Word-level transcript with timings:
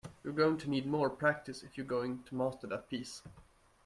You're 0.23 0.33
going 0.33 0.57
to 0.57 0.67
need 0.71 0.87
more 0.87 1.11
practice 1.11 1.61
if 1.61 1.77
you're 1.77 1.85
going 1.85 2.23
to 2.23 2.33
master 2.33 2.65
that 2.65 2.89
piece. 2.89 3.21